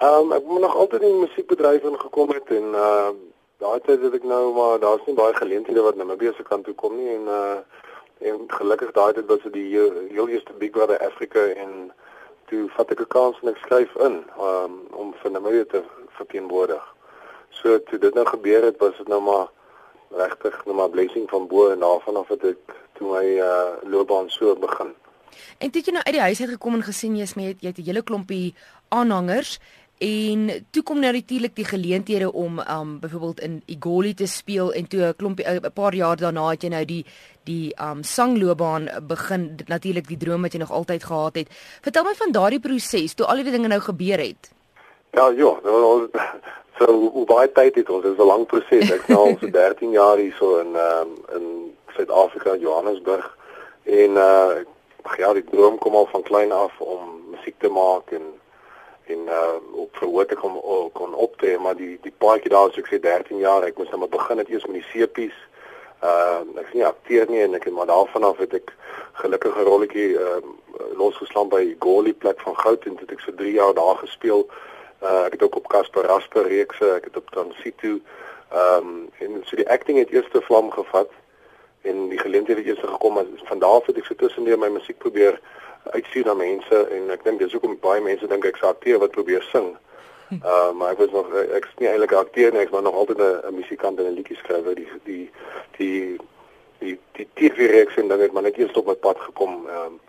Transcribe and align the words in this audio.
Ehm 0.00 0.14
um, 0.14 0.32
ek 0.32 0.44
moet 0.44 0.60
nog 0.60 0.76
altyd 0.76 1.02
in 1.02 1.12
die 1.12 1.26
musiekbedryf 1.26 1.82
ingekom 1.82 2.30
het 2.32 2.48
en 2.58 2.68
uh 2.74 3.08
daai 3.60 3.80
tyd 3.84 4.00
het 4.00 4.14
ek 4.16 4.22
nou 4.24 4.52
maar 4.56 4.78
daar's 4.80 5.02
nie 5.04 5.14
baie 5.14 5.34
geleenthede 5.36 5.82
wat 5.84 5.96
Namibië 5.96 6.32
se 6.36 6.42
kant 6.42 6.64
toe 6.64 6.74
kom 6.74 6.94
nie 6.96 7.10
en 7.14 7.26
uh 7.28 7.58
en 8.30 8.46
gelukkig 8.46 8.94
daai 8.96 9.12
tyd 9.12 9.28
was 9.28 9.42
dit 9.42 9.52
die 9.52 9.66
heel 9.74 10.28
eerste 10.28 10.56
Big 10.62 10.70
Brother 10.70 11.04
Africa 11.08 11.42
en 11.64 11.92
toe 12.48 12.62
vat 12.76 12.94
ek 12.96 13.02
'n 13.04 13.12
kans 13.16 13.42
en 13.42 13.52
ek 13.52 13.60
skryf 13.66 13.92
in 14.06 14.16
um, 14.48 14.80
om 15.02 15.12
vir 15.20 15.30
Namibië 15.30 15.66
te 15.66 15.82
verteenwoordig. 16.16 16.84
So 17.50 17.82
toe 17.82 17.98
dit 17.98 18.14
nou 18.14 18.26
gebeur 18.26 18.64
het, 18.64 18.80
was 18.80 18.96
dit 18.96 19.08
nou 19.08 19.20
maar 19.20 19.46
regtig 20.16 20.64
nou 20.64 20.76
maar 20.76 20.90
blessing 20.90 21.28
van 21.30 21.46
bo 21.46 21.68
en 21.68 21.82
af 21.82 22.28
het 22.28 22.44
ek 22.44 22.76
toe 22.96 23.12
my 23.12 23.26
uh, 23.36 23.76
loopbaan 23.84 24.30
so 24.30 24.56
begin. 24.56 24.94
En 25.58 25.70
toe 25.70 25.82
jy 25.84 25.92
nou 25.92 26.04
uit 26.04 26.14
die 26.14 26.26
huis 26.28 26.40
uit 26.40 26.50
gekom 26.50 26.74
en 26.74 26.82
gesien 26.82 27.16
jy's 27.16 27.34
met 27.34 27.60
jy 27.60 27.68
het 27.68 27.78
'n 27.78 27.88
hele 27.88 28.02
klompie 28.02 28.54
aanhangers 28.88 29.58
En 30.00 30.66
toe 30.70 30.82
kom 30.82 31.00
nou 31.00 31.12
natuurlik 31.12 31.52
die 31.54 31.64
geleenthede 31.64 32.32
om 32.32 32.58
um 32.58 33.00
byvoorbeeld 33.00 33.40
in 33.40 33.62
Igoli 33.66 34.14
te 34.14 34.26
speel 34.26 34.72
en 34.72 34.88
toe 34.88 35.00
'n 35.00 35.16
klompie 35.16 35.44
'n 35.48 35.72
paar 35.74 35.94
jaar 35.94 36.16
daarna 36.16 36.48
het 36.50 36.62
jy 36.62 36.68
nou 36.68 36.84
die 36.84 37.04
die 37.44 37.74
um 37.82 38.02
sangloopbaan 38.02 38.88
begin 39.02 39.56
natuurlik 39.66 40.08
die 40.08 40.16
droom 40.16 40.42
wat 40.42 40.52
jy 40.52 40.58
nog 40.58 40.70
altyd 40.70 41.04
gehad 41.04 41.34
het. 41.34 41.48
Vertel 41.82 42.04
my 42.04 42.14
van 42.14 42.32
daardie 42.32 42.60
proses 42.60 43.14
toe 43.14 43.26
al 43.26 43.36
die 43.36 43.50
dinge 43.50 43.68
nou 43.68 43.80
gebeur 43.80 44.18
het. 44.18 44.50
Ja, 45.12 45.28
ja, 45.28 45.60
nou 45.62 46.08
so 46.78 47.10
hoe 47.12 47.26
baie 47.26 47.52
tyd 47.52 47.74
het 47.74 47.90
ons, 47.90 48.02
dit 48.02 48.12
is 48.12 48.18
'n 48.18 48.26
lang 48.26 48.46
proses. 48.46 48.90
Ek 48.90 49.08
nou 49.08 49.18
al 49.18 49.36
so 49.40 49.50
13 49.60 49.90
jaar 49.90 50.16
hier 50.16 50.34
so 50.38 50.58
in 50.58 50.76
um 50.76 51.08
in 51.36 51.76
Suid-Afrika, 51.96 52.56
Johannesburg 52.56 53.36
en 53.82 54.10
uh 54.10 54.64
ja, 55.18 55.32
die 55.32 55.44
droom 55.44 55.78
kom 55.78 55.94
al 55.94 56.06
van 56.06 56.22
klein 56.22 56.52
af 56.52 56.80
om 56.80 57.20
musiek 57.30 57.58
te 57.58 57.68
maak 57.68 58.10
en 58.10 58.22
en 59.14 59.28
uh 59.28 59.58
op 59.84 59.96
verhoor 60.02 60.26
te 60.26 60.38
kom 60.38 60.56
kon 60.92 61.14
optree 61.14 61.58
maar 61.58 61.76
die 61.76 61.98
die 62.02 62.14
paadjie 62.24 62.52
daar 62.54 62.72
so 62.72 62.82
ek 62.82 62.90
sê 62.92 63.00
13 63.06 63.38
jaar 63.42 63.66
ek 63.66 63.78
moes 63.78 63.90
nou 63.90 64.00
maar 64.02 64.16
begin 64.16 64.42
het 64.42 64.48
eers 64.48 64.66
met 64.66 64.80
die 64.80 64.88
sepies 64.92 65.36
uh 66.02 66.40
ek 66.62 66.72
sien 66.72 66.86
akteer 66.88 67.28
nie 67.28 67.42
en 67.44 67.54
ek 67.58 67.68
het 67.68 67.76
maar 67.76 67.90
daarvan 67.90 68.24
af 68.30 68.38
het 68.44 68.54
ek 68.60 68.72
gelukkige 69.22 69.68
rolletjie 69.68 70.10
uh 70.16 70.40
losgeslaan 70.96 71.48
by 71.48 71.76
Goli 71.78 72.12
plek 72.14 72.40
van 72.40 72.56
goud 72.56 72.86
en 72.86 72.96
dit 73.00 73.12
ek 73.12 73.20
so 73.24 73.34
3 73.36 73.52
jaar 73.52 73.74
daar 73.74 73.96
gespeel. 74.00 74.46
Uh 75.02 75.24
ek 75.26 75.36
het 75.36 75.42
ook 75.42 75.56
op 75.56 75.68
Casper 75.68 76.08
Rasper 76.12 76.48
reekse 76.48 76.92
ek 76.96 77.10
het 77.10 77.16
op 77.16 77.30
Transito 77.30 77.98
ehm 78.50 78.86
um, 78.86 79.08
en 79.18 79.42
so 79.44 79.56
die 79.56 79.68
acting 79.70 79.98
het 79.98 80.10
eers 80.10 80.30
te 80.32 80.40
vlam 80.42 80.70
gevat 80.70 81.10
en 81.82 82.08
die 82.08 82.18
geleenthede 82.18 82.60
het 82.60 82.68
eers 82.68 82.92
gekom 82.92 83.18
en 83.18 83.28
van 83.44 83.58
daar 83.58 83.78
af 83.78 83.86
het 83.86 83.96
ek 83.96 84.08
so 84.08 84.14
tussendeur 84.14 84.58
my 84.58 84.68
musiek 84.68 84.98
probeer 84.98 85.40
uitstuur 85.84 86.26
na 86.26 86.34
mense 86.34 86.88
en 86.90 87.10
ek 87.10 87.24
dink 87.24 87.38
dis 87.38 87.52
hoekom 87.52 87.78
baie 87.80 88.00
mense 88.00 88.26
dink 88.26 88.44
ek's 88.44 88.62
'n 88.62 88.72
akteur 88.74 88.98
wat 88.98 89.10
probeer 89.10 89.42
sing. 89.52 89.76
Uh 90.30 90.72
maar 90.72 90.92
ek 90.92 90.98
was 90.98 91.10
nog 91.10 91.32
ek's 91.34 91.72
nie 91.78 91.88
eintlik 91.88 92.12
'n 92.12 92.24
akteur 92.24 92.52
nie, 92.52 92.60
ek 92.60 92.70
was 92.70 92.82
nog 92.82 92.94
altyd 92.94 93.18
'n 93.18 93.54
musikant 93.54 93.98
en 93.98 94.06
'n 94.06 94.14
liedjie 94.14 94.36
skrywer. 94.36 94.74
Die 94.74 94.88
die 95.04 95.30
die 95.76 96.18
die 96.78 96.98
die 97.12 97.28
TV-reeks 97.34 97.96
en 97.96 98.08
dan 98.08 98.20
het 98.20 98.32
maar 98.32 98.42
net 98.42 98.56
eers 98.56 98.72
op 98.72 98.86
my 98.86 98.94
pad 98.94 99.18
gekom 99.18 99.66
ehm 99.68 99.86
um, 99.86 100.00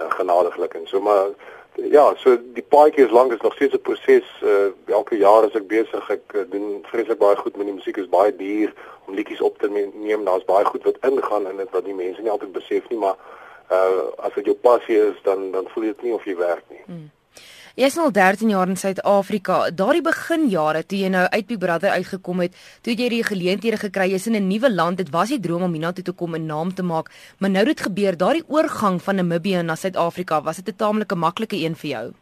uh, 0.00 0.10
genadiglik 0.10 0.74
en 0.74 0.86
so 0.86 1.00
maar 1.00 1.28
ja, 1.74 2.14
so 2.16 2.36
die 2.52 2.64
paadjie 2.68 3.04
is 3.04 3.10
lank 3.10 3.32
is 3.32 3.40
nog 3.40 3.54
steeds 3.54 3.74
'n 3.74 3.80
proses. 3.80 4.26
Uh 4.42 4.70
elke 4.86 5.16
jaar 5.16 5.44
as 5.44 5.54
ek 5.54 5.66
besig 5.66 6.10
ek 6.10 6.32
uh, 6.34 6.42
doen 6.50 6.84
vreeslik 6.90 7.18
baie 7.18 7.36
goed 7.36 7.56
met 7.56 7.66
die 7.66 7.74
musiek 7.74 7.96
is 7.96 8.08
baie 8.08 8.36
duur 8.36 8.72
om 9.06 9.14
liedjies 9.14 9.40
op 9.40 9.58
te 9.58 9.68
neem. 9.94 10.24
Daar's 10.24 10.44
baie 10.44 10.64
goed 10.64 10.82
wat 10.82 10.98
ingaan 11.00 11.48
in 11.50 11.56
dit 11.56 11.70
wat 11.70 11.84
die 11.84 11.94
mense 11.94 12.20
nie 12.20 12.30
altyd 12.30 12.52
besef 12.52 12.88
nie, 12.88 12.98
maar 12.98 13.16
uh 13.78 14.26
as 14.26 14.34
dit 14.34 14.44
jou 14.50 14.56
passie 14.68 15.00
is 15.08 15.18
dan 15.24 15.50
dan 15.52 15.68
voel 15.72 15.84
jy 15.84 15.92
dit 15.96 16.02
nie 16.02 16.14
of 16.14 16.24
jy 16.24 16.36
werk 16.36 16.64
nie. 16.70 16.84
Hmm. 16.86 17.10
Jy 17.72 17.86
is 17.88 17.94
nou 17.96 18.04
al 18.04 18.12
13 18.12 18.50
jaar 18.52 18.68
in 18.68 18.76
Suid-Afrika. 18.76 19.54
Daardie 19.72 20.02
beginjare 20.04 20.82
toe 20.84 20.98
jy 21.00 21.08
nou 21.08 21.22
uit 21.24 21.46
Big 21.48 21.60
Brother 21.62 21.94
uitgekom 21.96 22.42
het, 22.44 22.58
toe 22.84 22.92
jy 22.92 23.06
die 23.08 23.22
geleenthede 23.24 23.78
gekry 23.80 24.10
het 24.12 24.26
in 24.28 24.36
'n 24.36 24.48
nuwe 24.48 24.68
land, 24.70 24.98
dit 24.98 25.08
was 25.10 25.30
die 25.32 25.40
droom 25.40 25.62
om 25.62 25.72
hiernatoe 25.72 26.04
te 26.04 26.12
kom 26.12 26.34
en 26.34 26.46
naam 26.46 26.74
te 26.74 26.82
maak, 26.82 27.08
maar 27.38 27.50
nou 27.50 27.64
het 27.64 27.76
dit 27.76 27.86
gebeur, 27.86 28.16
daardie 28.16 28.44
oorgang 28.48 29.00
van 29.00 29.16
Namibië 29.16 29.62
na 29.62 29.74
Suid-Afrika, 29.74 30.42
was 30.42 30.56
dit 30.56 30.68
'n 30.68 30.76
taamlike 30.76 31.14
maklike 31.14 31.56
een 31.56 31.74
vir 31.74 31.90
jou? 31.90 32.12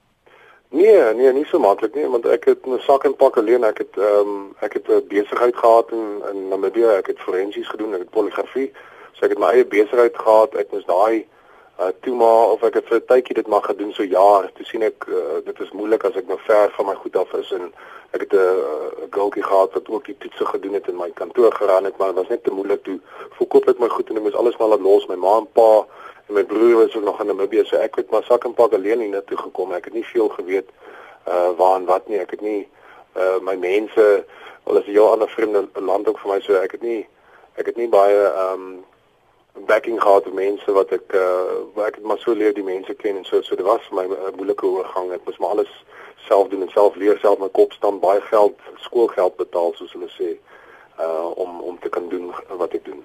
Nee, 0.70 1.14
nee, 1.14 1.32
nie 1.32 1.44
so 1.44 1.58
maklik 1.58 1.94
nie, 1.94 2.06
want 2.06 2.26
ek 2.26 2.44
het 2.44 2.66
'n 2.66 2.78
sak 2.78 3.04
en 3.04 3.16
pak 3.16 3.36
alleen, 3.36 3.64
ek 3.64 3.78
het 3.78 3.96
ehm 3.96 4.28
um, 4.28 4.54
ek 4.60 4.72
het 4.72 4.88
'n 4.88 5.06
besigheid 5.08 5.56
gehad 5.56 5.90
in 5.90 6.22
in 6.32 6.48
Namibië, 6.48 6.98
ek 6.98 7.06
het 7.06 7.18
forensies 7.18 7.68
gedoen, 7.68 7.94
ek 7.94 8.00
het 8.00 8.10
poligrafie, 8.10 8.70
so 9.12 9.24
ek 9.24 9.30
het 9.30 9.38
my 9.38 9.46
eie 9.46 9.64
besigheid 9.64 10.16
gehad, 10.16 10.54
ek 10.54 10.70
moes 10.70 10.86
daai 10.86 11.26
uh 11.80 11.92
toe 12.00 12.14
maar 12.14 12.52
of 12.54 12.62
ek 12.62 12.74
het 12.74 12.86
vir 12.88 13.00
'n 13.00 13.08
tydjie 13.12 13.34
dit 13.34 13.46
maar 13.46 13.62
gedoen 13.62 13.92
so 13.92 14.02
jaar 14.02 14.50
toe 14.52 14.66
sien 14.66 14.82
ek 14.82 15.06
uh, 15.08 15.38
dit 15.44 15.60
is 15.60 15.70
moeilik 15.72 16.04
as 16.04 16.16
ek 16.16 16.26
nou 16.26 16.38
ver 16.46 16.70
van 16.76 16.86
my 16.86 16.94
goed 16.94 17.16
af 17.16 17.32
is 17.32 17.52
en 17.52 17.72
ek 18.10 18.20
het 18.20 18.32
'n 18.32 18.36
uh, 18.36 19.06
girltjie 19.10 19.42
gehad 19.42 19.72
wat 19.72 19.88
ook 19.88 20.04
die 20.04 20.16
toetse 20.18 20.46
gedoen 20.46 20.74
het 20.74 20.88
in 20.88 20.96
my 20.96 21.10
kantoor 21.10 21.52
geran 21.52 21.84
het 21.84 21.96
maar 21.96 22.08
dit 22.08 22.16
was 22.16 22.28
net 22.28 22.44
te 22.44 22.50
moeilik. 22.50 22.82
Toe 22.84 22.98
verkoop 23.38 23.68
ek 23.68 23.78
my 23.78 23.88
goed 23.88 24.10
en 24.10 24.16
ek 24.16 24.22
moes 24.22 24.34
alles 24.34 24.56
maar 24.56 24.68
laat 24.68 24.80
los. 24.80 25.06
My 25.06 25.14
ma 25.14 25.36
en 25.38 25.48
pa 25.52 25.86
en 26.28 26.34
my 26.34 26.44
broer 26.44 26.74
was 26.74 26.96
ook 26.96 27.04
nog 27.04 27.20
in 27.20 27.26
Namibië 27.26 27.64
so 27.64 27.76
ek 27.76 27.96
het 27.96 28.10
maar 28.10 28.22
sak 28.22 28.44
en 28.44 28.54
pak 28.54 28.72
alleen 28.72 29.00
hier 29.00 29.24
toe 29.24 29.38
gekom. 29.38 29.72
Ek 29.72 29.84
het 29.84 29.94
nie 29.94 30.04
veel 30.04 30.28
geweet 30.28 30.68
uh 31.28 31.50
waar 31.56 31.76
en 31.76 31.84
wat 31.84 32.08
nie. 32.08 32.18
Ek 32.18 32.30
het 32.30 32.40
nie 32.40 32.68
uh 33.16 33.38
my 33.40 33.56
mense 33.56 34.24
wel 34.64 34.78
as 34.78 34.86
jy 34.86 35.00
ander 35.00 35.28
vriende 35.28 35.68
land 35.74 36.08
ook 36.08 36.18
vir 36.18 36.32
my 36.32 36.40
so 36.40 36.54
ek 36.54 36.72
het 36.72 36.82
nie 36.82 37.06
ek 37.54 37.66
het 37.66 37.76
nie 37.76 37.88
baie 37.88 38.32
um 38.52 38.84
backing 39.66 40.00
gehad 40.02 40.22
van 40.22 40.34
mense 40.34 40.72
wat 40.72 40.92
ek 40.92 41.14
uh 41.14 41.84
ek 41.86 41.94
het 42.00 42.04
maar 42.04 42.18
so 42.18 42.34
leer 42.34 42.54
die 42.54 42.66
mense 42.66 42.94
ken 42.94 43.16
en 43.16 43.24
so 43.24 43.42
so 43.42 43.56
dit 43.56 43.66
was 43.66 43.86
vir 43.88 43.96
my 43.96 44.06
'n 44.06 44.36
moeilike 44.36 44.66
oorgang 44.66 45.12
ek 45.12 45.24
moes 45.24 45.38
maar 45.38 45.54
alles 45.56 45.72
self 46.28 46.48
doen 46.48 46.62
en 46.62 46.72
self 46.74 46.96
leer 46.96 47.18
self 47.18 47.38
my 47.38 47.48
kop 47.48 47.72
staan 47.72 48.00
baie 48.00 48.20
geld 48.20 48.58
skoolgeld 48.86 49.36
betaal 49.36 49.72
soos 49.74 49.92
hulle 49.92 50.10
sê 50.18 50.30
uh 51.00 51.30
om 51.44 51.60
om 51.60 51.78
te 51.78 51.88
kan 51.88 52.08
doen 52.08 52.34
wat 52.48 52.74
ek 52.74 52.84
doen 52.84 53.02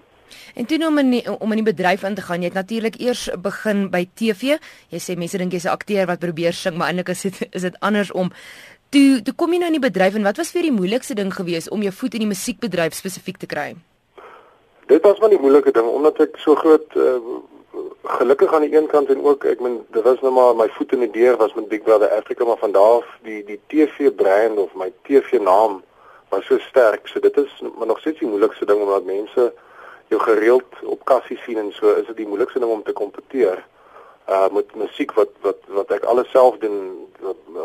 En 0.53 0.65
toe 0.65 0.87
om 0.87 0.97
in 0.97 1.29
om 1.39 1.51
in 1.51 1.63
die 1.63 1.73
bedryf 1.73 2.03
in 2.03 2.15
te 2.15 2.21
gaan, 2.21 2.41
jy 2.41 2.49
het 2.49 2.53
natuurlik 2.53 2.99
eers 2.99 3.29
begin 3.39 3.89
by 3.89 4.05
TV. 4.13 4.57
Jy 4.89 4.99
sê 4.99 5.17
mense 5.17 5.37
dink 5.37 5.51
jy's 5.51 5.65
'n 5.65 5.75
akteur 5.77 6.05
wat 6.05 6.19
probeer 6.19 6.53
sing, 6.53 6.77
maar 6.77 6.87
eintlik 6.87 7.09
is 7.09 7.21
dit 7.21 7.47
is 7.51 7.61
dit 7.61 7.79
andersom. 7.79 8.31
Toe 8.89 9.21
toe 9.21 9.33
kom 9.35 9.53
jy 9.53 9.59
nou 9.59 9.67
in 9.73 9.81
die 9.81 9.89
bedryf 9.89 10.15
en 10.15 10.23
wat 10.23 10.37
was 10.37 10.51
vir 10.51 10.61
die 10.61 10.71
moeilikste 10.71 11.13
ding 11.13 11.33
gewees 11.33 11.69
om 11.69 11.81
jou 11.81 11.91
voet 11.91 12.13
in 12.13 12.19
die 12.19 12.33
musiekbedryf 12.33 12.93
spesifiek 12.93 13.37
te 13.37 13.45
kry? 13.45 13.75
Dit 14.95 15.03
was 15.03 15.19
maar 15.19 15.29
die 15.29 15.39
moeilike 15.39 15.71
ding 15.75 15.87
omdat 15.91 16.19
ek 16.23 16.37
so 16.39 16.55
groot 16.55 16.93
uh, 16.95 17.17
gelukkig 18.17 18.53
aan 18.53 18.63
die 18.63 18.75
een 18.77 18.85
kant 18.87 19.09
en 19.11 19.23
ook 19.27 19.43
ek 19.43 19.59
meen 19.59 19.81
dit 19.91 20.05
was 20.05 20.21
nou 20.23 20.31
maar 20.31 20.53
my 20.55 20.67
voet 20.77 20.93
in 20.95 21.01
die 21.03 21.11
deur 21.17 21.35
was 21.41 21.55
met 21.57 21.67
Big 21.67 21.81
Brother 21.83 22.13
Africa 22.15 22.47
maar 22.47 22.61
van 22.61 22.71
daar 22.71 23.01
af 23.01 23.09
die 23.27 23.41
die 23.43 23.59
TV 23.67 24.07
brand 24.21 24.61
of 24.63 24.71
my 24.79 24.87
TV 25.09 25.41
naam 25.41 25.81
was 26.29 26.47
so 26.47 26.57
sterk. 26.69 27.11
So 27.11 27.19
dit 27.19 27.37
is 27.43 27.51
maar 27.77 27.91
nog 27.91 27.99
steeds 27.99 28.19
die 28.19 28.29
moeilikste 28.29 28.65
ding 28.65 28.85
omdat 28.85 29.09
mense 29.09 29.49
jou 30.07 30.21
gereeld 30.21 30.79
op 30.83 31.03
kassie 31.11 31.39
sien 31.43 31.57
en 31.57 31.73
so 31.75 31.91
is 31.99 32.07
dit 32.07 32.21
die 32.23 32.27
moeilikste 32.31 32.63
ding 32.63 32.71
om 32.71 32.83
te 32.83 32.95
kompeteer. 32.95 33.65
Uh 34.29 34.47
met 34.55 34.75
musiek 34.75 35.11
wat 35.19 35.35
wat 35.41 35.59
wat 35.81 35.91
ek 35.91 36.07
alles 36.07 36.31
self 36.31 36.55
doen 36.63 36.79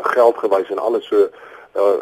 geld 0.01 0.43
gewys 0.43 0.75
en 0.75 0.83
alles 0.83 1.07
so 1.07 1.29
uh 1.79 1.95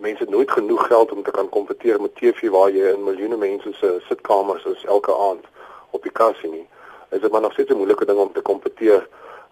mense 0.00 0.22
het 0.22 0.30
nooit 0.30 0.50
genoeg 0.50 0.86
geld 0.86 1.12
om 1.12 1.22
te 1.22 1.30
kan 1.30 1.48
kompeteer 1.48 2.00
met 2.00 2.14
TV 2.16 2.48
waar 2.50 2.70
jy 2.70 2.92
in 2.92 3.04
miljoene 3.04 3.36
mense 3.36 3.72
se 3.72 3.96
sitkamers 4.08 4.64
is 4.64 4.84
elke 4.84 5.14
aand 5.14 5.44
op 5.90 6.02
die 6.02 6.12
kassie 6.12 6.50
nie. 6.50 6.66
Is 7.10 7.20
dit 7.20 7.30
maar 7.30 7.40
nog 7.40 7.52
steeds 7.52 7.70
'n 7.70 7.76
moeilike 7.76 8.04
ding 8.04 8.18
om 8.18 8.32
te 8.32 8.40
kompeteer 8.40 9.08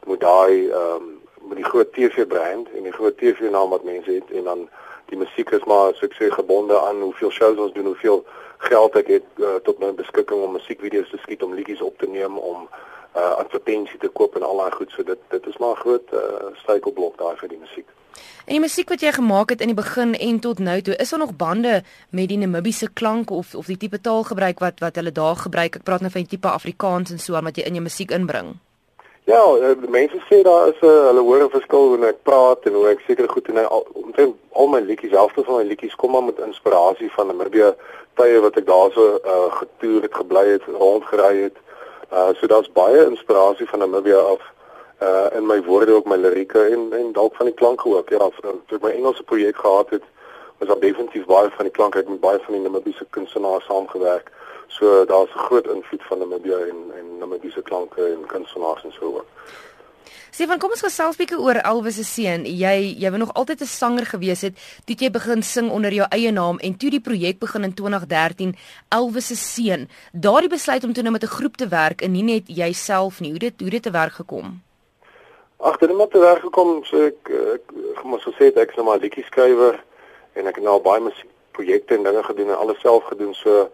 met 0.07 0.21
daai 0.21 0.69
ehm 0.69 0.95
um, 0.95 1.23
met 1.49 1.57
die 1.57 1.65
groot 1.65 1.93
TV 1.93 2.27
brand 2.27 2.69
en 2.73 2.83
die 2.83 2.93
groot 2.93 3.19
TV 3.19 3.51
naam 3.51 3.71
wat 3.71 3.83
mense 3.83 4.11
het 4.11 4.31
en 4.31 4.45
dan 4.45 4.69
die 5.07 5.19
musiek 5.19 5.51
is 5.51 5.65
maar 5.65 5.95
so 5.95 6.07
ek 6.07 6.17
sê 6.17 6.31
gebonde 6.33 6.79
aan 6.81 7.01
hoeveel 7.01 7.31
shows 7.31 7.59
ons 7.59 7.73
doen, 7.73 7.87
hoeveel 7.93 8.25
geld 8.59 8.97
ek 8.97 9.07
het 9.07 9.27
uh, 9.37 9.55
tot 9.67 9.79
my 9.79 9.93
beskikking 9.93 10.43
om 10.43 10.57
musiekvideo's 10.57 11.11
te 11.11 11.21
skiet, 11.21 11.43
om 11.43 11.55
liedjies 11.55 11.83
op 11.85 11.99
te 11.99 12.09
neem, 12.09 12.39
om 12.39 12.69
uh 13.15 13.35
advertensie 13.39 13.99
te 14.03 14.09
koop 14.09 14.35
en 14.35 14.43
al 14.43 14.57
daai 14.59 14.73
goed. 14.75 14.91
So 14.91 15.05
dit 15.07 15.21
dit 15.31 15.47
is 15.47 15.59
maar 15.63 15.77
'n 15.77 15.83
groot 15.85 16.09
uh 16.13 16.49
struikelblok 16.63 17.19
daai 17.19 17.37
vir 17.37 17.49
die 17.49 17.61
musiek. 17.61 17.87
En 18.45 18.53
die 18.53 18.61
musiek 18.61 18.89
wat 18.89 19.01
jy 19.01 19.13
gemaak 19.13 19.51
het 19.51 19.61
in 19.61 19.73
die 19.73 19.79
begin 19.79 20.15
en 20.15 20.41
tot 20.41 20.59
nou 20.59 20.81
toe, 20.81 20.97
is 20.97 21.11
daar 21.11 21.19
nog 21.19 21.37
bande 21.37 21.83
met 22.11 22.29
die 22.29 22.39
Namibiese 22.39 22.89
klank 22.93 23.31
of 23.31 23.55
of 23.55 23.67
die 23.67 23.77
tipe 23.77 24.01
taalgebruik 24.01 24.59
wat 24.59 24.81
wat 24.81 24.97
hulle 25.01 25.13
daar 25.13 25.37
gebruik? 25.37 25.77
Ek 25.77 25.83
praat 25.83 26.01
nou 26.01 26.13
van 26.13 26.27
die 26.27 26.37
tipe 26.37 26.49
Afrikaans 26.49 27.11
en 27.11 27.19
so 27.19 27.35
aan 27.35 27.45
wat 27.45 27.57
jy 27.57 27.65
in 27.65 27.81
jou 27.81 27.83
musiek 27.83 28.11
inbring. 28.11 28.55
Ja, 29.25 29.41
uh, 29.41 29.73
mense 29.89 30.21
sê 30.29 30.43
daar 30.43 30.69
is 30.69 30.81
'n 30.81 30.87
uh, 30.87 31.07
hulle 31.09 31.21
hoor 31.21 31.45
'n 31.45 31.51
verskil 31.51 31.91
wanneer 31.91 32.09
ek 32.09 32.23
praat 32.23 32.67
en 32.67 32.73
hoe 32.73 32.89
ek 32.89 33.01
seker 33.07 33.29
goed 33.29 33.49
en 33.49 33.69
omtrent 33.93 34.35
al 34.53 34.67
my 34.67 34.81
liedjies, 34.81 35.11
helfte 35.11 35.45
van 35.45 35.57
my 35.57 35.63
liedjies 35.63 35.95
kom 35.95 36.11
maar 36.11 36.25
met 36.25 36.39
inspirasie 36.39 37.11
van 37.13 37.27
Namibië 37.27 37.75
tye 38.15 38.41
wat 38.41 38.57
ek 38.57 38.67
daarso 38.67 39.21
uh, 39.25 39.49
getoer 39.61 40.03
het, 40.03 40.15
gebly 40.15 40.47
het, 40.49 40.63
rondgery 40.79 41.43
het. 41.43 41.57
Uh 42.13 42.31
so 42.39 42.47
daar's 42.47 42.73
baie 42.73 43.07
inspirasie 43.07 43.69
van 43.69 43.79
Namibië 43.79 44.15
af 44.15 44.43
uh 45.05 45.37
in 45.39 45.47
my 45.47 45.63
woorde 45.63 45.95
ook 45.95 46.07
my 46.07 46.17
lirieke 46.17 46.61
en 46.75 46.93
en 46.93 47.13
dalk 47.13 47.37
van 47.37 47.47
die 47.47 47.55
klanke 47.55 47.89
ook. 47.97 48.09
Ja, 48.09 48.31
ek 48.73 48.83
my 48.83 48.91
Engelse 48.91 49.23
projek 49.23 49.57
gehad 49.57 49.91
het, 49.91 50.03
was 50.59 50.69
daar 50.69 50.81
definitief 50.81 51.25
baie 51.25 51.51
van 51.57 51.69
die 51.69 51.75
klanke 51.79 51.99
ek 51.99 52.09
met 52.09 52.21
baie 52.21 52.41
van 52.47 52.55
die 52.55 52.63
Namibiese 52.63 53.07
kunstenaars 53.11 53.67
saamgewerk. 53.67 54.31
So 54.69 55.05
daar's 55.05 55.35
'n 55.35 55.47
groot 55.49 55.67
invloed 55.67 56.03
van 56.09 56.19
Namibië 56.19 56.61
en 56.71 56.81
en 56.99 57.19
Namibiese 57.19 57.63
klanke 57.63 58.03
en 58.07 58.27
kunstenaars 58.27 58.85
en 58.85 58.93
so 58.93 59.05
ook. 59.05 59.27
Stefan, 60.35 60.59
kom 60.59 60.73
ons 60.75 60.83
gesels 60.83 61.15
bietjie 61.15 61.37
oor 61.39 61.61
Elvis 61.63 61.95
se 61.95 62.03
seun. 62.03 62.43
Jy 62.43 62.97
jy 62.99 63.11
wou 63.15 63.21
nog 63.23 63.35
altyd 63.39 63.61
'n 63.63 63.71
sanger 63.71 64.07
gewees 64.07 64.41
het, 64.41 64.55
toe 64.85 64.97
jy 64.99 65.11
begin 65.11 65.43
sing 65.43 65.71
onder 65.71 65.93
jou 65.93 66.07
eie 66.11 66.33
naam 66.33 66.59
en 66.59 66.77
toe 66.77 66.91
die 66.91 67.01
projek 67.01 67.39
begin 67.39 67.63
in 67.63 67.75
2013, 67.75 68.57
Elvis 68.89 69.27
se 69.27 69.37
seun. 69.37 69.89
Daardie 70.13 70.51
besluit 70.51 70.85
om 70.85 70.93
toe 70.93 71.03
nou 71.03 71.13
met 71.13 71.23
'n 71.23 71.37
groep 71.39 71.57
te 71.57 71.69
werk 71.69 72.03
en 72.03 72.13
nie 72.13 72.23
net 72.23 72.43
jouself 72.47 73.21
nie. 73.21 73.31
Hoe 73.31 73.39
dit 73.39 73.61
hoe 73.61 73.71
dit 73.71 73.83
te 73.83 73.91
werk 73.91 74.13
gekom? 74.13 74.63
Ag, 75.57 75.77
dit 75.79 75.89
het 75.89 75.99
net 75.99 76.11
te 76.11 76.19
werk 76.19 76.43
gekom 76.43 76.83
so 76.85 77.07
ek 77.07 77.31
ek, 77.31 77.73
ek 77.95 78.03
moet 78.03 78.21
so 78.21 78.35
sê 78.35 78.51
ek 78.51 78.73
is 78.75 78.77
nou 78.79 78.89
maar 78.89 78.99
liedjie 78.99 79.25
skrywer 79.25 79.79
en 80.35 80.51
ek 80.51 80.59
het 80.59 80.67
nou 80.67 80.81
baie 80.83 81.01
musiekprojekte 81.01 81.95
en 81.95 82.07
dinge 82.09 82.23
gedoen 82.27 82.51
en 82.51 82.59
alles 82.59 82.81
self 82.83 83.07
gedoen 83.13 83.35
so 83.39 83.69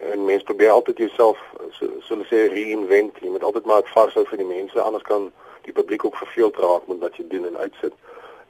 en 0.00 0.24
mense 0.24 0.48
probeer 0.48 0.72
altyd 0.72 1.04
jouself 1.04 1.38
so 1.76 1.88
so 2.00 2.14
hulle 2.14 2.26
sê 2.30 2.46
reinvent. 2.52 3.20
Jy 3.20 3.30
moet 3.34 3.44
altyd 3.44 3.68
maar 3.68 3.84
vashou 3.92 4.24
vir 4.30 4.40
die 4.40 4.48
mense 4.48 4.80
anders 4.80 5.04
kan 5.04 5.28
die 5.68 5.76
publiek 5.76 6.04
ook 6.04 6.16
verveeld 6.16 6.56
raak 6.62 6.88
met 6.88 7.04
wat 7.04 7.20
jy 7.20 7.28
doen 7.28 7.46
en 7.50 7.60
uitsit. 7.60 7.94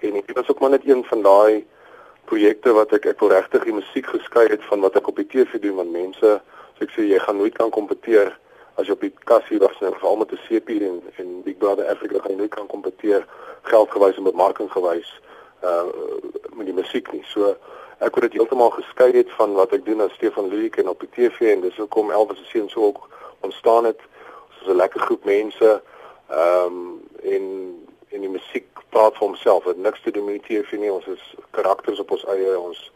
En 0.06 0.16
ek 0.22 0.32
was 0.38 0.48
ook 0.48 0.62
maar 0.62 0.76
net 0.76 0.86
een 0.86 1.04
van 1.10 1.22
daai 1.26 1.66
projekte 2.30 2.72
wat 2.76 2.94
ek 2.96 3.10
ek 3.12 3.20
wil 3.20 3.34
regtig 3.34 3.66
die 3.66 3.78
musiek 3.82 4.06
geskei 4.14 4.46
het 4.52 4.64
van 4.70 4.80
wat 4.86 4.96
ek 4.96 5.10
op 5.10 5.18
die 5.18 5.28
TV 5.34 5.58
doen 5.58 5.82
want 5.82 5.92
mense. 5.92 6.38
So 6.78 6.86
ek 6.86 6.94
sê 6.94 7.10
jy 7.10 7.18
gaan 7.26 7.42
nooit 7.42 7.58
kan 7.58 7.74
kompeteer 7.74 8.34
as 8.76 8.87
jy 8.87 8.93
op 8.93 9.00
die 9.00 9.12
kassie 9.25 9.58
was 9.58 9.81
en 9.81 9.94
veral 9.99 10.17
met 10.17 10.32
'n 10.32 10.43
CP 10.49 10.69
en 10.69 11.02
en 11.17 11.43
Big 11.43 11.56
Brother 11.56 11.88
Africa 11.88 12.19
gaan 12.20 12.31
jy 12.31 12.37
nooit 12.37 12.55
kan 12.55 12.67
kompeteer 12.67 13.26
geldgewys 13.62 14.17
en 14.17 14.31
bemarking 14.32 14.70
gewys 14.73 15.20
uh 15.62 15.84
met 16.56 16.67
die 16.67 16.75
musiek 16.75 17.12
nie 17.12 17.25
so 17.25 17.56
ek 17.99 18.17
word 18.17 18.28
dit 18.28 18.37
heeltemal 18.37 18.70
geskei 18.70 19.12
het 19.17 19.31
van 19.38 19.55
wat 19.56 19.73
ek 19.73 19.84
doen 19.87 20.00
as 20.05 20.12
Stefan 20.12 20.50
Luik 20.52 20.76
en 20.76 20.88
op 20.88 21.00
die 21.00 21.08
TV 21.14 21.55
en 21.55 21.62
dis 21.64 21.76
hoekom 21.81 22.11
Elvis 22.12 22.38
se 22.38 22.44
seun 22.50 22.69
so 22.69 22.82
ook 22.90 23.08
ontstaan 23.40 23.84
het. 23.84 24.00
Ons 24.49 24.61
is 24.61 24.69
'n 24.69 24.76
lekker 24.76 25.00
groep 25.00 25.25
mense. 25.25 25.82
Ehm 26.29 26.64
um, 26.67 27.02
en 27.22 27.44
en 28.08 28.20
die 28.20 28.29
musiek 28.29 28.69
praat 28.88 29.17
vir 29.17 29.26
homself. 29.26 29.64
Dit 29.64 29.76
niks 29.76 30.02
te 30.02 30.11
doen 30.11 30.25
met 30.25 30.43
die 30.43 30.62
TV 30.62 30.79
nie. 30.79 30.93
Ons 30.93 31.06
is 31.06 31.34
karakters 31.50 32.00
op 32.00 32.11
ons 32.11 32.25
eie. 32.25 32.58
Ons 32.58 32.93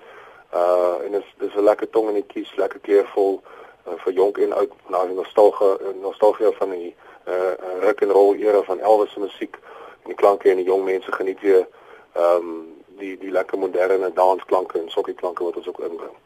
uh 0.54 0.96
en 1.04 1.12
dit 1.12 1.22
is 1.22 1.34
dis 1.38 1.54
'n 1.54 1.64
lekker 1.64 1.90
tong 1.90 2.08
in 2.08 2.14
die 2.14 2.30
kies, 2.32 2.56
lekker 2.56 2.80
kleurvol 2.80 3.42
uh, 3.86 3.96
vir 4.04 4.12
jonk 4.12 4.38
en 4.38 4.52
oud 4.52 4.72
na 4.88 5.04
die 5.06 5.14
nostalgie 5.14 5.94
nostalgie 6.02 6.52
van 6.58 6.70
die 6.70 6.94
uh 7.26 7.52
rock 7.84 8.02
and 8.02 8.12
roll 8.12 8.34
era 8.38 8.62
van 8.62 8.80
Elvis 8.80 9.12
se 9.12 9.20
musiek 9.20 9.56
en 10.02 10.12
die 10.12 10.18
klanke 10.22 10.50
en 10.50 10.56
die 10.56 10.66
jong 10.66 10.84
mense 10.84 11.12
geniet 11.12 11.40
weer 11.40 11.66
ehm 12.12 12.36
um, 12.36 12.66
die 13.00 13.18
die 13.18 13.30
lekker 13.30 13.58
moderne 13.58 14.12
dansklanke 14.12 14.78
en 14.78 14.90
sokkieklanke 14.90 15.44
wat 15.44 15.56
ons 15.56 15.68
ook 15.68 15.78
inbring. 15.80 16.16